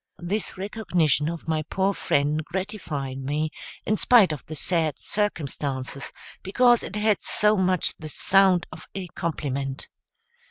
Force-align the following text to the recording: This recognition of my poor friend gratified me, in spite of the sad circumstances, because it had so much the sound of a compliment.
This 0.23 0.57
recognition 0.57 1.29
of 1.29 1.47
my 1.47 1.61
poor 1.61 1.93
friend 1.93 2.43
gratified 2.43 3.19
me, 3.19 3.51
in 3.85 3.97
spite 3.97 4.31
of 4.31 4.43
the 4.47 4.55
sad 4.55 4.95
circumstances, 4.97 6.11
because 6.41 6.81
it 6.81 6.95
had 6.95 7.21
so 7.21 7.55
much 7.55 7.93
the 7.99 8.09
sound 8.09 8.65
of 8.71 8.87
a 8.95 9.05
compliment. 9.09 9.87